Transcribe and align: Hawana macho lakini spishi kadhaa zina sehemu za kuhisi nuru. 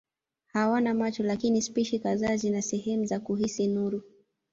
Hawana 0.45 0.93
macho 0.93 1.23
lakini 1.23 1.61
spishi 1.61 1.99
kadhaa 1.99 2.35
zina 2.35 2.61
sehemu 2.61 3.05
za 3.05 3.19
kuhisi 3.19 3.67
nuru. 3.67 4.01